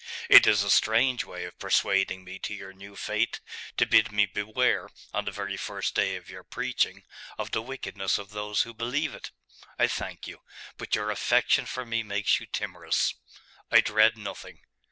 'It 0.31 0.47
is 0.47 0.63
a 0.63 0.71
strange 0.71 1.25
way 1.25 1.45
of 1.45 1.59
persuading 1.59 2.23
me 2.23 2.39
to 2.39 2.55
your 2.55 2.73
new 2.73 2.95
faith, 2.95 3.39
to 3.77 3.85
bid 3.85 4.11
me 4.11 4.25
beware, 4.25 4.89
on 5.13 5.25
the 5.25 5.31
very 5.31 5.55
first 5.55 5.93
day 5.93 6.15
of 6.15 6.27
your 6.27 6.43
preaching, 6.43 7.03
of 7.37 7.51
the 7.51 7.61
wickedness 7.61 8.17
of 8.17 8.31
those 8.31 8.63
who 8.63 8.73
believe 8.73 9.13
it. 9.13 9.29
I 9.77 9.85
thank 9.85 10.25
you: 10.25 10.41
but 10.77 10.95
your 10.95 11.11
affection 11.11 11.67
for 11.67 11.85
me 11.85 12.01
makes 12.01 12.39
you 12.39 12.47
timorous. 12.47 13.13
I 13.69 13.79
dread 13.81 14.17
nothing. 14.17 14.61